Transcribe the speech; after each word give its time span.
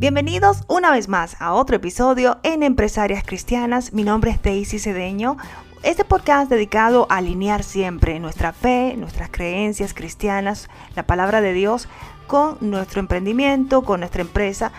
Bienvenidos 0.00 0.62
una 0.66 0.90
vez 0.92 1.08
más 1.08 1.36
a 1.40 1.52
otro 1.52 1.76
episodio 1.76 2.38
en 2.42 2.62
Empresarias 2.62 3.22
Cristianas. 3.22 3.92
Mi 3.92 4.02
nombre 4.02 4.30
es 4.30 4.40
Daisy 4.40 4.78
Cedeño. 4.78 5.36
Este 5.82 6.06
podcast 6.06 6.50
dedicado 6.50 7.06
a 7.10 7.18
alinear 7.18 7.62
siempre 7.62 8.18
nuestra 8.18 8.54
fe, 8.54 8.94
nuestras 8.96 9.28
creencias 9.30 9.92
cristianas, 9.92 10.70
la 10.96 11.02
palabra 11.02 11.42
de 11.42 11.52
Dios 11.52 11.86
con 12.26 12.56
nuestro 12.62 13.00
emprendimiento, 13.00 13.82
con 13.82 14.00
nuestra 14.00 14.22
empresa, 14.22 14.72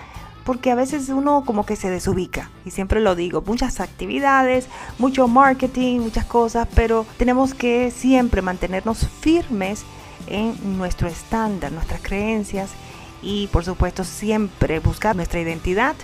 porque 0.44 0.72
a 0.72 0.76
veces 0.76 1.10
uno 1.10 1.44
como 1.46 1.68
que 1.68 1.76
se 1.76 1.92
desubica, 1.92 2.50
y 2.66 2.72
siempre 2.72 3.00
lo 3.00 3.14
digo, 3.14 3.44
muchas 3.46 3.80
actividades, 3.80 4.70
mucho 4.98 5.28
marketing, 5.28 6.00
muchas 6.00 6.26
cosas, 6.26 6.68
pero 6.74 7.06
tenemos 7.18 7.54
que 7.54 7.92
siempre 7.92 8.42
mantenernos 8.42 9.08
firmes 9.20 9.84
en 10.26 10.80
nuestro 10.80 11.08
estándar, 11.08 11.72
nuestras 11.72 12.02
creencias 12.02 12.72
y 13.21 13.48
por 13.48 13.66
supuesto 13.66 14.03
siempre 14.03 14.80
buscar 14.80 15.16
nuestra 15.16 15.39
identidad 15.39 15.95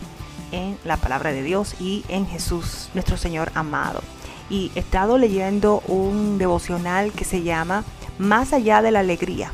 en 0.52 0.78
la 0.86 0.98
palabra 0.98 1.32
de 1.32 1.44
Dios 1.44 1.76
y 1.80 2.06
en 2.08 2.26
Jesús, 2.28 2.90
nuestro 2.94 3.18
Señor 3.18 3.52
amado. 3.56 4.02
Y 4.50 4.72
he 4.76 4.80
estado 4.80 5.18
leyendo 5.18 5.82
un 5.88 6.38
devocional 6.38 7.12
que 7.12 7.26
se 7.26 7.44
llama 7.44 7.84
Más 8.18 8.54
allá 8.54 8.82
de 8.82 8.92
la 8.92 9.00
alegría 9.00 9.52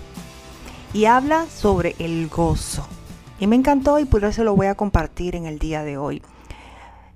y 0.93 1.05
habla 1.05 1.47
sobre 1.47 1.95
el 1.99 2.29
gozo. 2.29 2.87
Y 3.39 3.47
me 3.47 3.55
encantó 3.55 3.99
y 3.99 4.05
por 4.05 4.23
eso 4.23 4.43
lo 4.43 4.55
voy 4.55 4.67
a 4.67 4.75
compartir 4.75 5.35
en 5.35 5.45
el 5.45 5.59
día 5.59 5.83
de 5.83 5.97
hoy. 5.97 6.21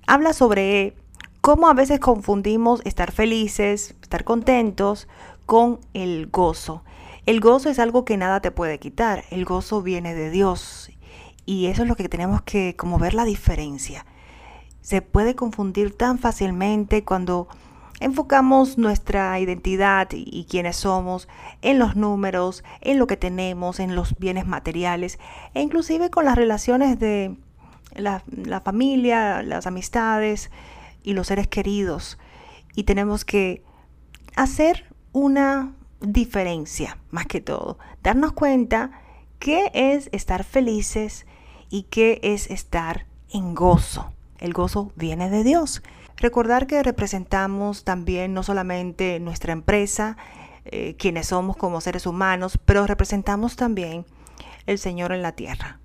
Habla 0.06 0.32
sobre 0.32 0.94
cómo 1.40 1.68
a 1.68 1.74
veces 1.74 2.00
confundimos 2.00 2.82
estar 2.84 3.12
felices, 3.12 3.94
estar 4.02 4.24
contentos 4.24 5.06
con 5.46 5.78
el 5.94 6.26
gozo. 6.26 6.82
El 7.28 7.40
gozo 7.40 7.68
es 7.68 7.78
algo 7.78 8.06
que 8.06 8.16
nada 8.16 8.40
te 8.40 8.50
puede 8.50 8.78
quitar. 8.78 9.24
El 9.30 9.44
gozo 9.44 9.82
viene 9.82 10.14
de 10.14 10.30
Dios. 10.30 10.90
Y 11.44 11.66
eso 11.66 11.82
es 11.82 11.88
lo 11.88 11.94
que 11.94 12.08
tenemos 12.08 12.40
que 12.40 12.74
como 12.74 12.98
ver 12.98 13.12
la 13.12 13.26
diferencia. 13.26 14.06
Se 14.80 15.02
puede 15.02 15.34
confundir 15.34 15.94
tan 15.94 16.18
fácilmente 16.18 17.04
cuando 17.04 17.46
enfocamos 18.00 18.78
nuestra 18.78 19.38
identidad 19.40 20.08
y, 20.12 20.46
quiénes 20.48 20.76
somos 20.76 21.28
en 21.60 21.78
los 21.78 21.96
números, 21.96 22.64
en 22.80 22.98
lo 22.98 23.06
que 23.06 23.18
tenemos, 23.18 23.78
en 23.78 23.94
los 23.94 24.18
bienes 24.18 24.46
materiales 24.46 25.18
e 25.52 25.60
inclusive 25.60 26.08
con 26.08 26.24
las 26.24 26.34
relaciones 26.34 26.98
de 26.98 27.36
la, 27.94 28.22
la 28.34 28.62
familia, 28.62 29.42
las 29.42 29.66
amistades 29.66 30.50
y 31.02 31.12
los 31.12 31.26
seres 31.26 31.46
queridos. 31.46 32.18
Y 32.74 32.84
tenemos 32.84 33.26
que 33.26 33.62
hacer 34.34 34.86
una 35.12 35.74
diferencia, 36.00 36.98
más 37.10 37.26
que 37.26 37.40
todo. 37.40 37.78
Darnos 38.02 38.32
cuenta 38.32 38.90
qué 39.38 39.70
es 39.74 40.08
estar 40.12 40.44
felices 40.44 41.26
y 41.70 41.84
qué 41.84 42.20
es 42.22 42.50
estar 42.50 43.06
en 43.32 43.54
gozo. 43.54 44.12
El 44.38 44.52
gozo 44.52 44.92
viene 44.96 45.30
de 45.30 45.44
Dios. 45.44 45.82
Recordar 46.16 46.66
que 46.66 46.82
representamos 46.82 47.84
también 47.84 48.34
no 48.34 48.42
solamente 48.42 49.20
nuestra 49.20 49.52
empresa, 49.52 50.16
eh, 50.64 50.96
quienes 50.98 51.28
somos 51.28 51.56
como 51.56 51.80
seres 51.80 52.06
humanos, 52.06 52.58
pero 52.64 52.86
representamos 52.86 53.56
también 53.56 54.04
el 54.66 54.78
Señor 54.78 55.12
en 55.12 55.22
la 55.22 55.32
tierra. 55.32 55.80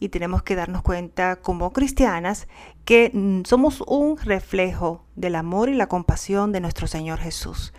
Y 0.00 0.08
tenemos 0.08 0.42
que 0.42 0.56
darnos 0.56 0.82
cuenta 0.82 1.36
como 1.36 1.72
cristianas 1.72 2.48
que 2.84 3.10
mm, 3.12 3.42
somos 3.44 3.82
un 3.86 4.18
reflejo 4.18 5.04
del 5.14 5.36
amor 5.36 5.68
y 5.68 5.74
la 5.74 5.86
compasión 5.86 6.50
de 6.52 6.60
nuestro 6.60 6.86
Señor 6.86 7.20
Jesús. 7.20 7.72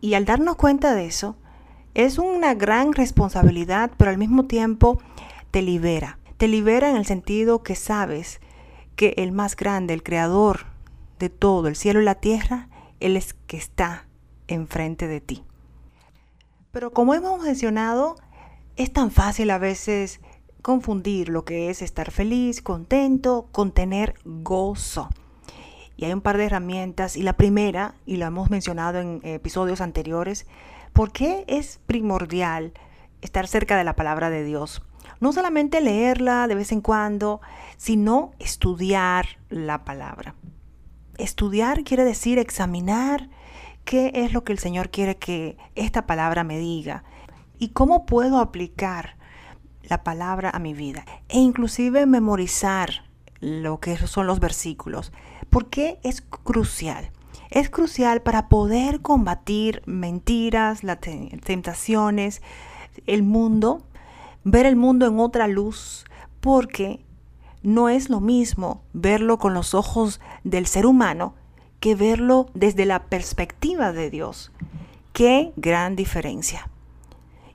Y 0.00 0.14
al 0.14 0.24
darnos 0.24 0.56
cuenta 0.56 0.94
de 0.94 1.06
eso, 1.06 1.36
es 1.94 2.18
una 2.18 2.54
gran 2.54 2.92
responsabilidad, 2.92 3.90
pero 3.96 4.10
al 4.10 4.18
mismo 4.18 4.46
tiempo 4.46 5.00
te 5.50 5.62
libera. 5.62 6.18
Te 6.36 6.48
libera 6.48 6.88
en 6.88 6.96
el 6.96 7.04
sentido 7.04 7.62
que 7.62 7.74
sabes 7.74 8.40
que 8.96 9.14
el 9.18 9.32
más 9.32 9.56
grande, 9.56 9.94
el 9.94 10.02
creador 10.02 10.66
de 11.18 11.28
todo, 11.28 11.68
el 11.68 11.76
cielo 11.76 12.00
y 12.00 12.04
la 12.04 12.14
tierra, 12.16 12.68
Él 13.00 13.16
es 13.16 13.34
que 13.34 13.56
está 13.56 14.06
enfrente 14.46 15.06
de 15.06 15.20
ti. 15.20 15.44
Pero 16.72 16.92
como 16.92 17.14
hemos 17.14 17.42
mencionado, 17.42 18.16
es 18.76 18.92
tan 18.92 19.10
fácil 19.10 19.50
a 19.50 19.58
veces 19.58 20.20
confundir 20.62 21.28
lo 21.28 21.44
que 21.44 21.70
es 21.70 21.82
estar 21.82 22.10
feliz, 22.10 22.62
contento, 22.62 23.48
con 23.52 23.72
tener 23.72 24.14
gozo. 24.24 25.08
Y 26.00 26.06
hay 26.06 26.14
un 26.14 26.22
par 26.22 26.38
de 26.38 26.46
herramientas. 26.46 27.18
Y 27.18 27.22
la 27.22 27.34
primera, 27.34 27.94
y 28.06 28.16
lo 28.16 28.24
hemos 28.24 28.48
mencionado 28.48 29.00
en 29.00 29.20
episodios 29.22 29.82
anteriores, 29.82 30.46
¿por 30.94 31.12
qué 31.12 31.44
es 31.46 31.78
primordial 31.84 32.72
estar 33.20 33.46
cerca 33.46 33.76
de 33.76 33.84
la 33.84 33.96
palabra 33.96 34.30
de 34.30 34.42
Dios? 34.42 34.82
No 35.20 35.34
solamente 35.34 35.82
leerla 35.82 36.48
de 36.48 36.54
vez 36.54 36.72
en 36.72 36.80
cuando, 36.80 37.42
sino 37.76 38.32
estudiar 38.38 39.26
la 39.50 39.84
palabra. 39.84 40.34
Estudiar 41.18 41.84
quiere 41.84 42.04
decir 42.04 42.38
examinar 42.38 43.28
qué 43.84 44.10
es 44.14 44.32
lo 44.32 44.42
que 44.42 44.52
el 44.52 44.58
Señor 44.58 44.88
quiere 44.88 45.18
que 45.18 45.58
esta 45.74 46.06
palabra 46.06 46.44
me 46.44 46.58
diga 46.58 47.04
y 47.58 47.70
cómo 47.70 48.06
puedo 48.06 48.38
aplicar 48.38 49.16
la 49.82 50.02
palabra 50.02 50.48
a 50.48 50.60
mi 50.60 50.72
vida 50.72 51.04
e 51.28 51.40
inclusive 51.40 52.06
memorizar 52.06 53.04
lo 53.40 53.80
que 53.80 53.98
son 53.98 54.26
los 54.26 54.40
versículos. 54.40 55.12
¿Por 55.50 55.66
qué 55.68 55.98
es 56.02 56.22
crucial? 56.22 57.10
Es 57.50 57.68
crucial 57.68 58.22
para 58.22 58.48
poder 58.48 59.00
combatir 59.00 59.82
mentiras, 59.84 60.84
las 60.84 60.98
tentaciones, 61.00 62.42
el 63.06 63.24
mundo, 63.24 63.82
ver 64.44 64.66
el 64.66 64.76
mundo 64.76 65.06
en 65.06 65.18
otra 65.18 65.48
luz, 65.48 66.04
porque 66.40 67.04
no 67.62 67.88
es 67.88 68.08
lo 68.08 68.20
mismo 68.20 68.82
verlo 68.92 69.38
con 69.38 69.52
los 69.52 69.74
ojos 69.74 70.20
del 70.44 70.66
ser 70.66 70.86
humano 70.86 71.34
que 71.80 71.94
verlo 71.94 72.46
desde 72.54 72.86
la 72.86 73.04
perspectiva 73.04 73.92
de 73.92 74.10
Dios. 74.10 74.52
Qué 75.12 75.52
gran 75.56 75.96
diferencia. 75.96 76.68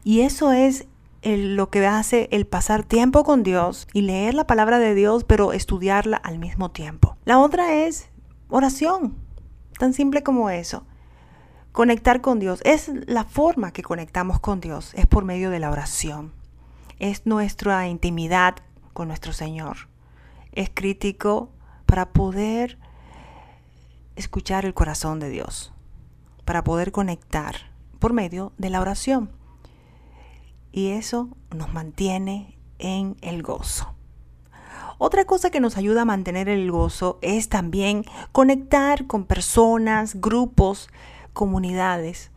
Y 0.03 0.21
eso 0.21 0.51
es 0.51 0.85
lo 1.25 1.71
que 1.71 1.85
hace 1.87 2.29
el 2.31 2.45
pasar 2.45 2.83
tiempo 2.83 3.23
con 3.23 3.41
Dios 3.41 3.87
y 3.93 4.01
leer 4.01 4.35
la 4.35 4.45
palabra 4.45 4.77
de 4.77 4.93
Dios, 4.93 5.23
pero 5.23 5.53
estudiarla 5.53 6.17
al 6.17 6.37
mismo 6.37 6.69
tiempo. 6.69 7.17
La 7.25 7.39
otra 7.39 7.73
es 7.73 8.09
oración, 8.47 9.17
tan 9.79 9.93
simple 9.93 10.21
como 10.21 10.51
eso. 10.51 10.85
Conectar 11.71 12.21
con 12.21 12.39
Dios 12.39 12.61
es 12.63 12.91
la 13.07 13.23
forma 13.23 13.73
que 13.73 13.81
conectamos 13.81 14.39
con 14.39 14.61
Dios, 14.61 14.93
es 14.93 15.07
por 15.07 15.25
medio 15.25 15.49
de 15.49 15.59
la 15.59 15.71
oración. 15.71 16.31
Es 16.99 17.25
nuestra 17.25 17.87
intimidad 17.87 18.57
con 18.93 19.07
nuestro 19.07 19.33
Señor. 19.33 19.89
Es 20.51 20.69
crítico 20.71 21.49
para 21.87 22.13
poder 22.13 22.77
escuchar 24.15 24.65
el 24.65 24.75
corazón 24.75 25.19
de 25.19 25.29
Dios, 25.29 25.73
para 26.45 26.63
poder 26.63 26.91
conectar 26.91 27.55
por 27.97 28.13
medio 28.13 28.53
de 28.59 28.69
la 28.69 28.79
oración 28.79 29.31
y 30.75 30.89
eso 30.89 31.29
nos 31.55 31.73
mantiene 31.73 32.57
en 32.79 33.15
el 33.21 33.43
gozo. 33.43 33.95
Otra 34.97 35.23
cosa 35.23 35.49
que 35.49 35.61
nos 35.61 35.77
ayuda 35.77 36.01
a 36.01 36.05
mantener 36.05 36.49
el 36.49 36.69
gozo 36.69 37.17
es 37.21 37.47
también 37.47 38.03
conectar 38.33 39.07
con 39.07 39.23
personas, 39.23 40.19
grupos, 40.19 40.89
comunidades, 41.31 42.29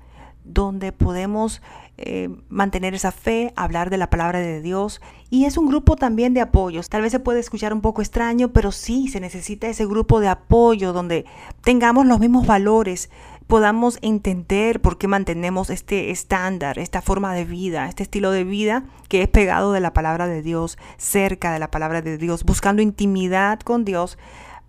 donde 0.44 0.92
podemos 0.92 1.62
eh, 2.00 2.28
mantener 2.48 2.94
esa 2.94 3.10
fe, 3.10 3.52
hablar 3.56 3.90
de 3.90 3.96
la 3.96 4.08
palabra 4.08 4.38
de 4.38 4.62
Dios. 4.62 5.00
Y 5.30 5.46
es 5.46 5.58
un 5.58 5.66
grupo 5.66 5.96
también 5.96 6.32
de 6.32 6.40
apoyos. 6.40 6.88
Tal 6.88 7.02
vez 7.02 7.10
se 7.10 7.18
puede 7.18 7.40
escuchar 7.40 7.72
un 7.72 7.80
poco 7.80 8.02
extraño, 8.02 8.52
pero 8.52 8.70
sí 8.70 9.08
se 9.08 9.18
necesita 9.18 9.66
ese 9.66 9.84
grupo 9.84 10.20
de 10.20 10.28
apoyo 10.28 10.92
donde 10.92 11.26
tengamos 11.62 12.06
los 12.06 12.20
mismos 12.20 12.46
valores, 12.46 13.10
podamos 13.48 13.98
entender 14.00 14.80
por 14.80 14.96
qué 14.96 15.08
mantenemos 15.08 15.70
este 15.70 16.12
estándar, 16.12 16.78
esta 16.78 17.02
forma 17.02 17.34
de 17.34 17.44
vida, 17.44 17.88
este 17.88 18.04
estilo 18.04 18.30
de 18.30 18.44
vida 18.44 18.84
que 19.08 19.22
es 19.22 19.28
pegado 19.28 19.72
de 19.72 19.80
la 19.80 19.92
palabra 19.92 20.28
de 20.28 20.40
Dios, 20.40 20.78
cerca 20.98 21.52
de 21.52 21.58
la 21.58 21.70
palabra 21.70 22.00
de 22.00 22.16
Dios, 22.16 22.44
buscando 22.44 22.80
intimidad 22.80 23.58
con 23.58 23.84
Dios 23.84 24.18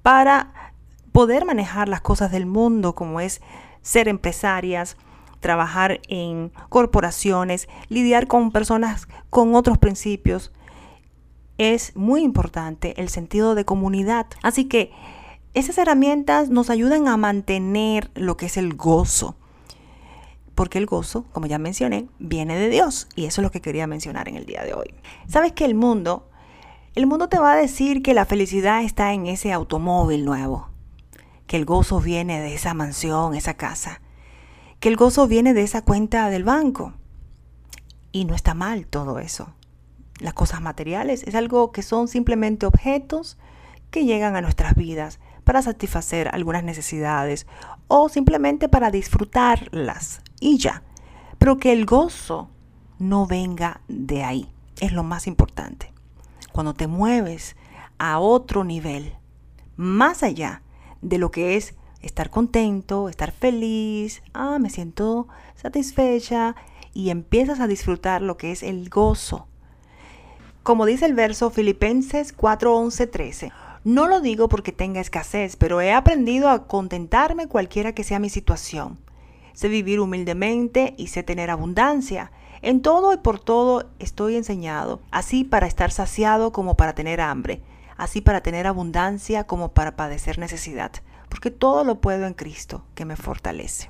para 0.02 0.74
poder 1.12 1.46
manejar 1.46 1.90
las 1.90 2.02
cosas 2.02 2.32
del 2.32 2.48
mundo 2.48 2.96
como 2.96 3.20
es 3.20 3.42
ser 3.82 4.08
empresarias, 4.08 4.98
trabajar 5.40 6.02
en 6.08 6.52
corporaciones, 6.70 7.68
lidiar 7.88 8.28
con 8.28 8.52
personas 8.52 9.08
con 9.30 9.56
otros 9.56 9.78
principios. 9.78 10.52
Es 11.58 11.96
muy 11.96 12.22
importante 12.22 13.00
el 13.02 13.10
sentido 13.10 13.56
de 13.56 13.66
comunidad. 13.66 14.28
Así 14.42 14.66
que 14.66 14.92
esas 15.54 15.78
herramientas 15.78 16.50
nos 16.50 16.70
ayudan 16.70 17.08
a 17.08 17.18
mantener 17.18 18.12
lo 18.14 18.38
que 18.38 18.46
es 18.46 18.58
el 18.58 18.76
gozo. 18.76 19.36
Porque 20.56 20.78
el 20.78 20.86
gozo, 20.86 21.26
como 21.32 21.48
ya 21.48 21.58
mencioné, 21.58 22.08
viene 22.20 22.58
de 22.58 22.70
Dios. 22.70 23.08
Y 23.16 23.26
eso 23.26 23.42
es 23.42 23.44
lo 23.44 23.52
que 23.52 23.62
quería 23.62 23.88
mencionar 23.88 24.28
en 24.28 24.36
el 24.36 24.46
día 24.46 24.64
de 24.64 24.74
hoy. 24.74 24.94
¿Sabes 25.28 25.54
que 25.54 25.66
el 25.66 25.74
mundo, 25.74 26.30
el 26.96 27.08
mundo 27.08 27.30
te 27.30 27.40
va 27.40 27.54
a 27.54 27.58
decir 27.58 28.04
que 28.04 28.14
la 28.14 28.26
felicidad 28.26 28.84
está 28.84 29.14
en 29.14 29.26
ese 29.26 29.54
automóvil 29.54 30.26
nuevo? 30.26 30.70
Que 31.48 31.58
el 31.58 31.66
gozo 31.66 32.00
viene 32.00 32.42
de 32.42 32.54
esa 32.54 32.74
mansión, 32.74 33.36
esa 33.36 33.56
casa. 33.56 34.02
Que 34.80 34.90
el 34.90 34.96
gozo 34.96 35.28
viene 35.28 35.54
de 35.54 35.64
esa 35.64 35.82
cuenta 35.82 36.30
del 36.30 36.44
banco. 36.44 36.94
Y 38.12 38.26
no 38.26 38.36
está 38.36 38.54
mal 38.54 38.88
todo 38.88 39.20
eso. 39.20 39.54
las 40.20 40.34
cosas 40.34 40.62
materiales, 40.62 41.24
es 41.24 41.36
algo 41.36 41.72
que 41.72 41.82
son 41.82 42.10
simplemente 42.10 42.66
objetos 42.66 43.38
que 43.90 44.06
llegan 44.06 44.36
a 44.36 44.42
nuestras 44.42 44.76
vidas 44.76 45.20
para 45.44 45.62
satisfacer 45.62 46.30
algunas 46.34 46.64
necesidades 46.64 47.48
o 47.88 48.10
simplemente 48.10 48.70
para 48.70 48.92
disfrutarlas 48.92 50.22
y 50.40 50.58
ya. 50.58 50.84
Pero 51.38 51.58
que 51.58 51.72
el 51.72 51.86
gozo 51.86 52.50
no 53.00 53.26
venga 53.26 53.82
de 53.88 54.24
ahí, 54.24 54.52
es 54.80 54.92
lo 54.92 55.04
más 55.04 55.26
importante. 55.26 55.94
Cuando 56.52 56.74
te 56.74 56.88
mueves 56.88 57.56
a 57.98 58.20
otro 58.20 58.64
nivel, 58.64 59.16
más 59.76 60.22
allá 60.24 60.62
de 61.02 61.18
lo 61.18 61.32
que 61.32 61.56
es 61.56 61.76
estar 62.02 62.30
contento, 62.30 63.10
estar 63.10 63.32
feliz, 63.32 64.22
ah, 64.34 64.58
me 64.60 64.70
siento 64.70 65.28
satisfecha 65.56 66.56
y 66.94 67.10
empiezas 67.10 67.60
a 67.60 67.68
disfrutar 67.68 68.22
lo 68.22 68.38
que 68.38 68.52
es 68.52 68.64
el 68.64 68.90
gozo. 68.90 69.48
Como 70.64 70.86
dice 70.86 71.06
el 71.06 71.14
verso 71.14 71.50
Filipenses 71.50 72.34
4, 72.34 72.76
11, 72.76 73.08
13. 73.08 73.52
No 73.84 74.08
lo 74.08 74.20
digo 74.20 74.50
porque 74.50 74.72
tenga 74.72 75.00
escasez, 75.00 75.56
pero 75.56 75.82
he 75.82 75.94
aprendido 75.94 76.50
a 76.50 76.68
contentarme 76.68 77.48
cualquiera 77.48 77.94
que 77.94 78.04
sea 78.04 78.20
mi 78.20 78.30
situación. 78.30 79.00
Sé 79.54 79.68
vivir 79.68 80.00
humildemente 80.00 80.94
y 80.98 81.08
sé 81.08 81.24
tener 81.24 81.50
abundancia. 81.50 82.32
En 82.62 82.82
todo 82.82 83.14
y 83.14 83.18
por 83.18 83.40
todo 83.40 83.90
estoy 84.00 84.36
enseñado, 84.36 85.00
así 85.12 85.46
para 85.46 85.66
estar 85.66 85.92
saciado 85.92 86.52
como 86.52 86.76
para 86.76 86.94
tener 86.94 87.22
hambre, 87.22 87.62
así 87.96 88.20
para 88.20 88.42
tener 88.42 88.68
abundancia 88.68 89.46
como 89.46 89.72
para 89.72 89.96
padecer 89.96 90.40
necesidad, 90.40 90.92
porque 91.30 91.52
todo 91.52 91.84
lo 91.84 92.02
puedo 92.02 92.26
en 92.26 92.34
Cristo 92.34 92.84
que 92.96 93.06
me 93.06 93.16
fortalece. 93.16 93.90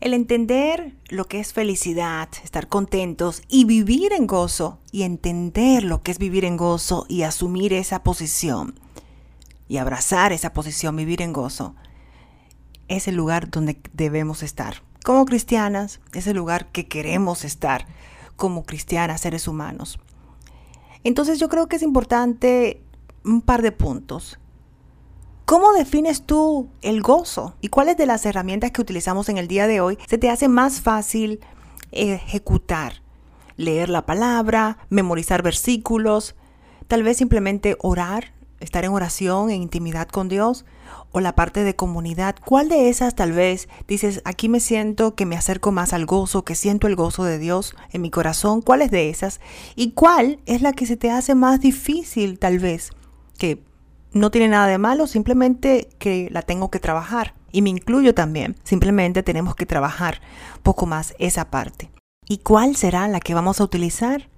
El 0.00 0.14
entender 0.14 0.96
lo 1.08 1.24
que 1.24 1.40
es 1.40 1.52
felicidad, 1.52 2.28
estar 2.44 2.68
contentos 2.68 3.42
y 3.48 3.64
vivir 3.64 4.12
en 4.12 4.28
gozo, 4.28 4.78
y 4.92 5.02
entender 5.02 5.82
lo 5.82 6.02
que 6.02 6.12
es 6.12 6.18
vivir 6.18 6.44
en 6.44 6.56
gozo 6.56 7.04
y 7.08 7.22
asumir 7.22 7.72
esa 7.72 8.04
posición, 8.04 8.78
y 9.66 9.78
abrazar 9.78 10.32
esa 10.32 10.52
posición, 10.52 10.94
vivir 10.94 11.20
en 11.20 11.32
gozo, 11.32 11.74
es 12.86 13.08
el 13.08 13.16
lugar 13.16 13.50
donde 13.50 13.80
debemos 13.92 14.42
estar. 14.42 14.82
Como 15.04 15.24
cristianas, 15.24 16.00
es 16.12 16.26
el 16.26 16.36
lugar 16.36 16.70
que 16.70 16.86
queremos 16.86 17.44
estar 17.44 17.86
como 18.36 18.62
cristianas, 18.62 19.20
seres 19.20 19.48
humanos. 19.48 19.98
Entonces 21.02 21.38
yo 21.38 21.48
creo 21.48 21.68
que 21.68 21.76
es 21.76 21.82
importante 21.82 22.82
un 23.24 23.42
par 23.42 23.62
de 23.62 23.72
puntos. 23.72 24.38
¿Cómo 25.48 25.72
defines 25.72 26.26
tú 26.26 26.68
el 26.82 27.00
gozo? 27.00 27.54
¿Y 27.62 27.68
cuáles 27.68 27.96
de 27.96 28.04
las 28.04 28.26
herramientas 28.26 28.70
que 28.70 28.82
utilizamos 28.82 29.30
en 29.30 29.38
el 29.38 29.48
día 29.48 29.66
de 29.66 29.80
hoy 29.80 29.96
se 30.06 30.18
te 30.18 30.28
hace 30.28 30.46
más 30.46 30.82
fácil 30.82 31.40
ejecutar? 31.90 33.00
Leer 33.56 33.88
la 33.88 34.04
palabra, 34.04 34.76
memorizar 34.90 35.42
versículos, 35.42 36.34
tal 36.86 37.02
vez 37.02 37.16
simplemente 37.16 37.78
orar, 37.80 38.34
estar 38.60 38.84
en 38.84 38.92
oración, 38.92 39.48
en 39.48 39.62
intimidad 39.62 40.06
con 40.08 40.28
Dios, 40.28 40.66
o 41.12 41.20
la 41.20 41.34
parte 41.34 41.64
de 41.64 41.74
comunidad. 41.74 42.36
¿Cuál 42.44 42.68
de 42.68 42.90
esas 42.90 43.14
tal 43.14 43.32
vez 43.32 43.70
dices, 43.86 44.20
aquí 44.26 44.50
me 44.50 44.60
siento 44.60 45.14
que 45.14 45.24
me 45.24 45.34
acerco 45.34 45.72
más 45.72 45.94
al 45.94 46.04
gozo, 46.04 46.44
que 46.44 46.56
siento 46.56 46.88
el 46.88 46.94
gozo 46.94 47.24
de 47.24 47.38
Dios 47.38 47.74
en 47.90 48.02
mi 48.02 48.10
corazón? 48.10 48.60
¿Cuál 48.60 48.82
es 48.82 48.90
de 48.90 49.08
esas? 49.08 49.40
¿Y 49.76 49.92
cuál 49.92 50.40
es 50.44 50.60
la 50.60 50.74
que 50.74 50.84
se 50.84 50.98
te 50.98 51.10
hace 51.10 51.34
más 51.34 51.58
difícil 51.58 52.38
tal 52.38 52.58
vez? 52.58 52.90
Que 53.38 53.66
no 54.12 54.30
tiene 54.30 54.48
nada 54.48 54.66
de 54.66 54.78
malo, 54.78 55.06
simplemente 55.06 55.88
que 55.98 56.28
la 56.30 56.42
tengo 56.42 56.70
que 56.70 56.80
trabajar. 56.80 57.34
Y 57.52 57.62
me 57.62 57.70
incluyo 57.70 58.14
también. 58.14 58.56
Simplemente 58.62 59.22
tenemos 59.22 59.54
que 59.54 59.66
trabajar 59.66 60.20
poco 60.62 60.86
más 60.86 61.14
esa 61.18 61.50
parte. 61.50 61.90
¿Y 62.28 62.38
cuál 62.38 62.76
será 62.76 63.08
la 63.08 63.20
que 63.20 63.34
vamos 63.34 63.60
a 63.60 63.64
utilizar 63.64 64.28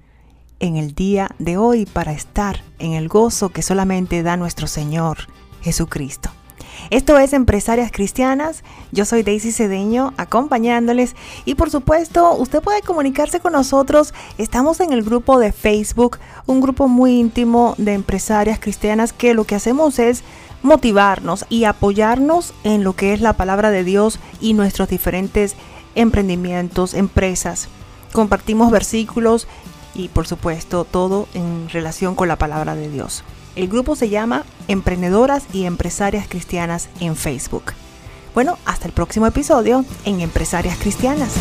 en 0.60 0.76
el 0.76 0.94
día 0.94 1.30
de 1.38 1.56
hoy 1.56 1.86
para 1.86 2.12
estar 2.12 2.62
en 2.78 2.92
el 2.92 3.08
gozo 3.08 3.48
que 3.48 3.62
solamente 3.62 4.22
da 4.22 4.36
nuestro 4.36 4.66
Señor 4.66 5.18
Jesucristo? 5.62 6.30
Esto 6.88 7.18
es 7.18 7.32
Empresarias 7.32 7.92
Cristianas. 7.92 8.64
Yo 8.90 9.04
soy 9.04 9.22
Daisy 9.22 9.52
Cedeño 9.52 10.14
acompañándoles 10.16 11.14
y 11.44 11.54
por 11.54 11.70
supuesto 11.70 12.34
usted 12.34 12.62
puede 12.62 12.80
comunicarse 12.80 13.40
con 13.40 13.52
nosotros. 13.52 14.14
Estamos 14.38 14.80
en 14.80 14.92
el 14.92 15.02
grupo 15.02 15.38
de 15.38 15.52
Facebook, 15.52 16.18
un 16.46 16.60
grupo 16.60 16.88
muy 16.88 17.20
íntimo 17.20 17.74
de 17.76 17.92
empresarias 17.92 18.58
cristianas 18.58 19.12
que 19.12 19.34
lo 19.34 19.44
que 19.44 19.54
hacemos 19.54 19.98
es 19.98 20.24
motivarnos 20.62 21.46
y 21.48 21.64
apoyarnos 21.64 22.54
en 22.64 22.82
lo 22.84 22.94
que 22.94 23.12
es 23.12 23.20
la 23.20 23.34
palabra 23.34 23.70
de 23.70 23.84
Dios 23.84 24.18
y 24.40 24.54
nuestros 24.54 24.88
diferentes 24.88 25.56
emprendimientos, 25.94 26.94
empresas. 26.94 27.68
Compartimos 28.12 28.70
versículos 28.70 29.46
y 29.94 30.08
por 30.08 30.26
supuesto 30.26 30.84
todo 30.84 31.28
en 31.34 31.68
relación 31.68 32.14
con 32.14 32.28
la 32.28 32.36
palabra 32.36 32.74
de 32.74 32.88
Dios. 32.88 33.22
El 33.56 33.68
grupo 33.68 33.96
se 33.96 34.08
llama 34.08 34.44
Emprendedoras 34.68 35.44
y 35.52 35.64
Empresarias 35.64 36.26
Cristianas 36.28 36.88
en 37.00 37.16
Facebook. 37.16 37.72
Bueno, 38.34 38.58
hasta 38.64 38.86
el 38.86 38.92
próximo 38.92 39.26
episodio 39.26 39.84
en 40.04 40.20
Empresarias 40.20 40.78
Cristianas. 40.78 41.34